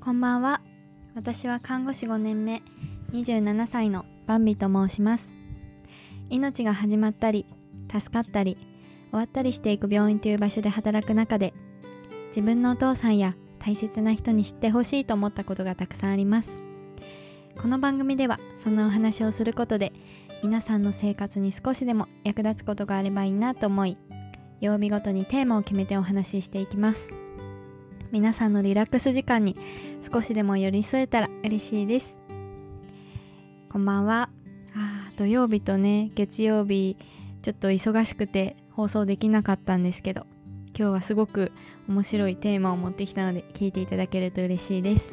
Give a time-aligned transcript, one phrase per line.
[0.00, 0.60] こんばんは。
[1.16, 2.62] 私は看護師5年目
[3.12, 5.32] 27歳のバンビと申します。
[6.30, 7.46] 命が始まったり
[7.92, 8.56] 助かったり
[9.10, 11.52] 終わったりしていく病院という場所で働く中で
[12.28, 16.50] 自分のお父さんや大切な人に知ってほしいと思ったことがたくさんあります。
[17.60, 19.92] この番組ではそんなお話をすることで
[20.44, 23.98] 皆さんの生活に少しでも役立つことがあればいいなと思い
[24.60, 27.27] 曜日ごとにテーマを決めてお話ししていきます。
[28.10, 29.56] 皆さんのリラックス時間に
[30.10, 32.16] 少しでも寄り添えたら嬉しいです。
[33.70, 34.30] こんばんは。
[34.74, 36.96] あ土曜日とね月曜日
[37.42, 40.26] ちょっと忙しくて放送できなかったんですけど
[40.78, 41.52] 今日はすごく
[41.86, 45.12] 面白いテーマを持ってきたので聞いていただけると嬉しいです。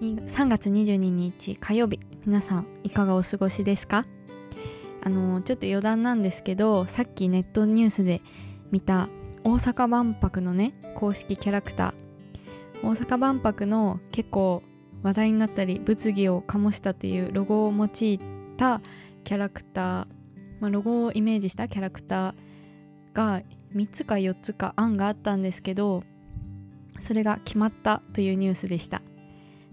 [0.00, 4.06] 3月22日火曜日皆さんいかがお過ごしですか？
[5.02, 8.22] あのちょっと余談なんですけどさっきネットニュースで
[8.70, 9.08] 見た
[9.46, 12.84] 大阪万博のね公式キャラクター。
[12.84, 14.64] 大阪万博の結構
[15.04, 18.20] 話題になったり物議を醸したというロゴを用い
[18.56, 18.80] た
[19.22, 20.06] キャラクター、
[20.58, 22.34] まあ、ロゴをイメージしたキャラクター
[23.12, 26.02] が3つか4つか案があったんですけど
[27.00, 29.00] それが決まったというニュースでした。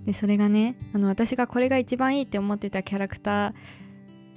[0.06, 3.54] でそれがねあの私がこれが一番いいって思ってたキャラクター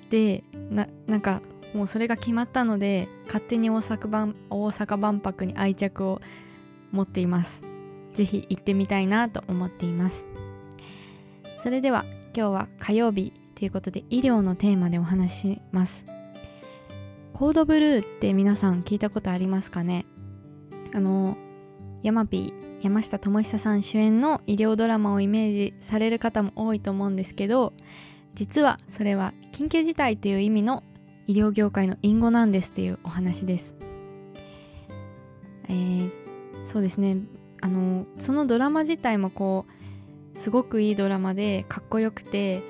[0.09, 1.43] でななんか
[1.75, 6.21] もうそれが決まったので勝手に大阪万大阪万博に愛着を
[6.93, 7.63] 持っています。
[8.15, 10.27] 是非行ってみたいなと思っています。
[11.63, 16.07] それでは今日は火曜日ということで医療のテーマでお話します。
[17.35, 20.07] コードブルーって皆さん聞いたことありますかね？
[20.95, 21.37] あの
[22.03, 27.73] ヤマピー山下智久さん主演の医療ドラマをイメージされる方も多いと思うんですけど
[28.35, 30.85] 実はそれは緊急事態という意味の
[31.27, 33.75] 医療業界の隠語なんですっていうお話です。
[35.69, 36.11] えー、
[36.65, 37.19] そうですね
[37.61, 39.67] あのそのドラマ自体もこ
[40.35, 42.63] うすごくいいドラマでかっこよくて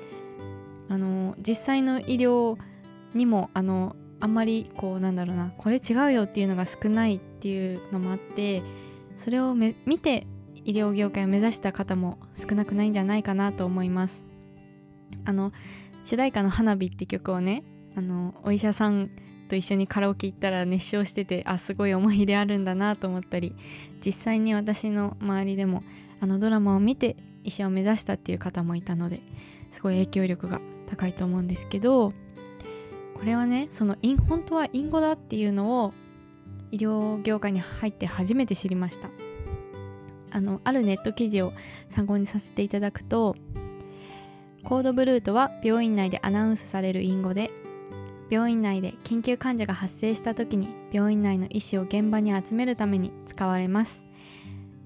[0.89, 2.57] あの実際の医療
[3.13, 8.63] にもあのあんまりこうなんだろうなこれ違うよっていうのが少ないっていうのもあって
[9.17, 10.25] それを見て
[10.55, 14.23] 医療業界を目指した方も少なくないんじゃないかなと思います
[15.25, 15.51] あの
[16.03, 17.63] 主題歌の「花火」って曲をね
[17.97, 19.09] あのお医者さん
[19.49, 23.55] と一緒にカラオケ行ったら熱唱しててあすごい思い入れあるんだなと思ったり
[24.05, 25.83] 実際に私の周りでも
[26.21, 29.19] あのドラマを見て医者を目指したっていう方もいたので
[29.71, 32.13] すごい影響力が高いと思うんですけど
[33.15, 33.97] これはねその
[34.29, 35.93] 本当は隠語だっていうのを
[36.71, 39.09] 医療業界に入って初めて知りました。
[40.29, 41.53] あのあるネット記事を
[41.89, 43.35] 参考にさせていただくと
[44.63, 47.49] コードブルーとは病院内でアナウンスされる隠語で
[48.29, 54.01] 病院内で緊急患者が発生した時に病院内の医師を現場に集めるために使われます。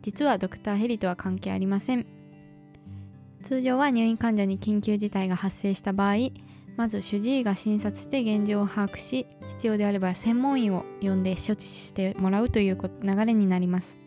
[0.02, 2.06] 実はドクターヘリとは関係ありません。
[3.44, 6.16] 通常は入院患者に緊急事態が発生した場合
[6.78, 13.97] まず主治医が診察して現状を把握し必要であれば専門医を呼んで処置してもらうという流れになります。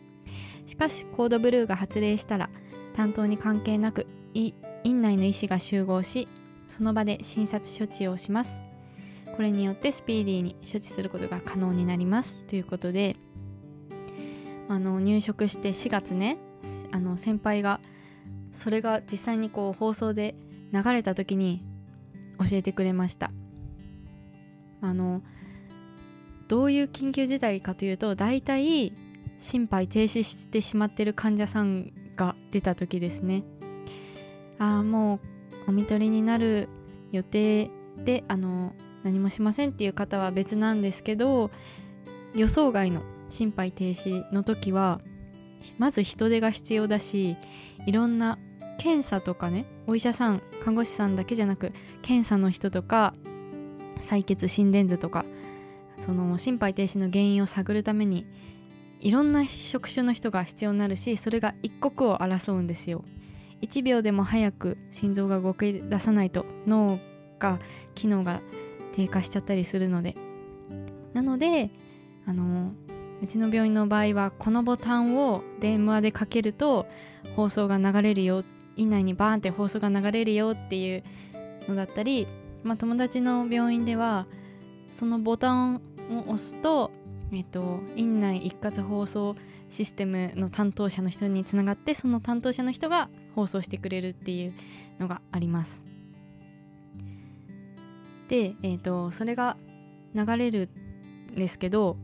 [0.65, 2.49] しかしコードブルーが発令したら
[2.95, 4.53] 担当に関係なく院
[4.83, 6.27] 内の医師が集合し
[6.67, 8.59] その場で診察処置をします。
[9.35, 13.15] これによってスピーディーに処置することが可能になりますということで
[14.67, 16.37] あの入職して4月ね
[16.91, 17.79] あの先輩が
[18.51, 20.35] それが実際にこう放送で
[20.71, 21.63] 流れた時に
[22.39, 23.31] 教えてくれました。
[24.81, 25.21] あの
[26.47, 28.93] どういう緊急事態かというと大体
[29.39, 33.43] 心肺停止してしまってる患者さんが出た時ですね。
[34.59, 35.19] ああも
[35.67, 36.69] うお見取りになる
[37.11, 38.73] 予定であの
[39.05, 41.51] 何もしませんっていう方は別なんですけど
[42.33, 44.99] 予想外の心肺停止の時は
[45.77, 47.37] まず人手が必要だし
[47.85, 48.39] いろんな
[48.79, 51.71] 検査とかねお医者さん看護師さんだけじゃなく
[52.01, 53.13] 検査の人とか
[54.07, 55.23] 採血心電図とか
[55.99, 58.25] その心肺停止の原因を探るために
[59.01, 63.05] いろんな職種の人が必要になるしそれが一刻を争うんですよ。
[63.61, 66.99] 1秒でも早く心臓が動き出さないと脳
[67.39, 67.59] が
[67.93, 68.41] 機能が
[68.95, 70.15] 低下しちゃったりするので
[71.13, 71.69] なので
[72.25, 72.71] あの
[73.21, 76.87] うちの病院の場合はこのボタンを電話でかけると
[77.35, 78.43] 放送が流れるよ
[78.75, 81.03] 院内にバーンって放送が流れるよっていう
[81.67, 82.27] のだったり、
[82.63, 84.27] まあ、友達の病院では
[84.89, 85.81] そのボタン
[86.11, 86.91] を押すと、
[87.31, 89.35] えっと、院内一括放送
[89.69, 94.53] システムの担当者の人につながってその担当者の人が放送してくれるっていう
[94.99, 95.94] のがあります。
[98.27, 99.57] で、えーと、それが
[100.13, 100.69] 流れる
[101.31, 101.97] んですけど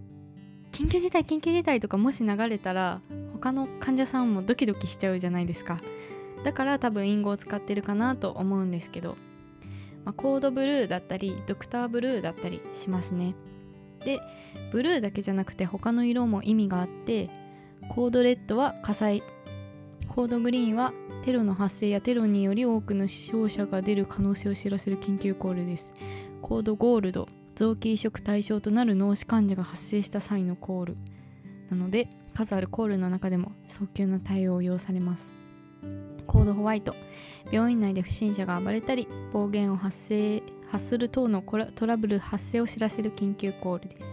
[0.71, 3.01] 緊急事態緊急事態とかもし流れたら
[3.33, 5.79] 他の患者さんもドキドキしちゃうじゃないですか。
[6.43, 9.15] だから多分隠語を使ってるかなと思うんですけど、
[10.05, 13.35] まあ、コードブルーだったりドクターブルーだったりしますね。
[14.03, 14.19] で
[14.71, 17.29] ブルーだけじゃなくて他の色も意味があって
[17.89, 19.21] コードレッドは火災
[20.07, 25.93] コードグリーンはテロの発生やテロにより多くの死傷者が出る可能性を知らせる緊急コールです。
[26.41, 30.97] コードゴールド臓器移植対象となる脳死患者が発生した際のコール。
[31.69, 35.31] なので数あるコールの中でも早急な対応を要されます。
[36.25, 36.95] コードホワイト
[37.51, 41.43] 病院内で不審者が暴れたり暴言を発生発する等の
[41.75, 44.03] トラブル発生を知らせる緊急コールです。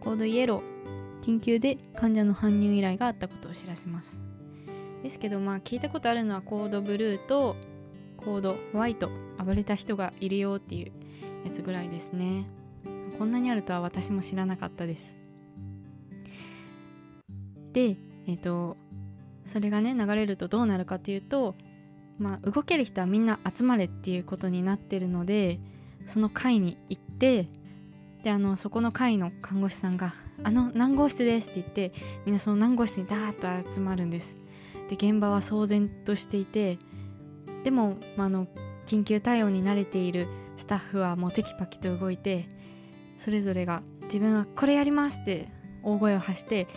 [0.00, 4.20] コードイエロー緊急で患者の搬入依頼があったことを知らせます。
[5.02, 7.56] ですけどまあ聞いたことあるのはコードブルーと
[8.16, 9.10] コードホワイト
[9.44, 10.92] 暴れた人がいるよっていう
[11.44, 12.46] やつぐらいですね。
[13.18, 15.16] こんなにあるとは私も知らなかったです。
[17.72, 17.96] で
[18.26, 18.76] えっ、ー、と
[19.44, 21.56] それがね流れるとどうなるかっていうと
[22.18, 25.58] まあ動ける人はみんな集まれっていうことになってるので
[26.06, 27.48] その会に行って
[28.22, 30.12] であのそこの会の看護師さんが
[30.44, 31.92] 「あの何号室です」って言って
[32.24, 34.36] みんなその何号室にダーッと集まるんです。
[34.92, 36.78] で現場は騒然としていて
[37.64, 38.46] でも、まあ、の
[38.84, 40.28] 緊急対応に慣れている
[40.58, 42.44] スタッフはもうテキパキと動いて
[43.16, 45.48] それぞれが自分はこれやりますって
[45.82, 46.68] 大声を発して、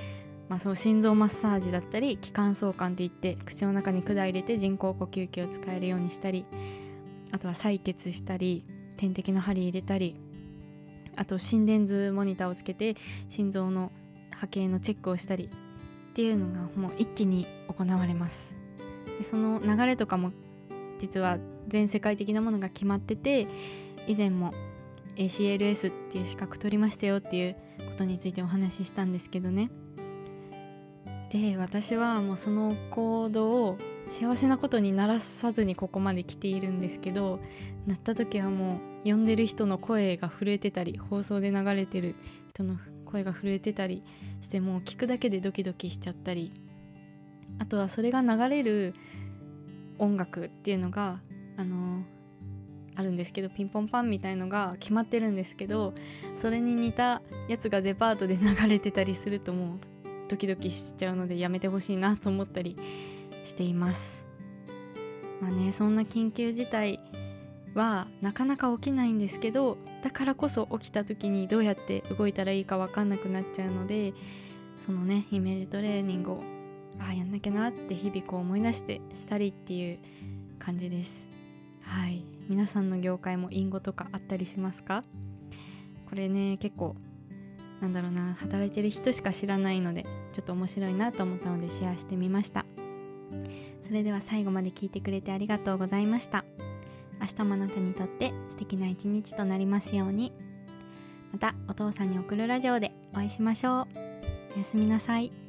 [0.48, 6.46] まあ、その心臓マッサージだったり気管相関っていって口の中に管入れて人工呼吸器を使えるようにしたり
[7.34, 8.66] あとは採血したり
[8.96, 10.16] 点滴の針入れたり
[11.18, 12.96] あと心電図モニターをつけて
[13.28, 13.92] 心臓の
[14.32, 15.50] 波形のチェックをしたり
[16.16, 18.56] っていうのがもう一気に行われます。
[19.18, 20.32] でその流れとかも
[20.98, 23.48] 実は全世界的なものが決まってて
[24.08, 24.54] 以前も
[25.18, 27.56] ACLS っていう資格取りましたよっていう
[27.90, 29.70] ことについてお話ししたんですけどね。
[31.32, 33.78] で私はもうその行動を
[34.08, 37.42] 幸せなことにならさずにここまで来ているんですけど
[37.88, 42.16] なった時はもう呼んでる人の声が震えてたり放送で流れてる
[42.52, 42.78] 人の
[43.16, 44.04] 声が震えてたり
[44.42, 46.52] してもう聞くだけでドキドキしちゃったり。
[47.60, 48.94] あとはそれが流れる
[49.98, 51.22] 音楽っていうのが
[51.58, 52.04] あの
[52.96, 55.94] あるんですけどピンポンパンみたいのが決まってるんですけど
[56.36, 59.80] それに似たやつがデパートで流れてたりするともう
[60.28, 62.78] ドキドキしちゃうのでやめてほしいなと思ったり
[63.44, 64.26] しています。
[65.42, 67.00] まあねそんな緊急事態
[67.76, 74.14] はなかなか起きないんですけどだからこそ起きた時にどうやって動いたらいいか分かんなくなっちゃうので
[74.86, 76.44] そのねイメージトレーニングを
[77.00, 80.00] ああやんなきゃなって日々こう思い出してしたりっていう
[80.58, 81.28] 感じです。
[81.82, 82.24] はい。
[82.48, 85.04] 皆さんの業界も隠語とかあったりしますか？
[86.10, 86.96] これね結構
[87.82, 92.66] なんだろうな働いてる人しか知らないのでちょっと面白いなと思ったのでシェアしてみました。
[93.84, 96.46] それでは最後まで聞いてくれてありがとうございました。
[97.26, 100.32] 明日もあなたにとって素敵な一日となりますように。
[101.34, 103.88] またお父さんに送るラジオでお会いしましょう。
[104.56, 105.45] おやすみなさい。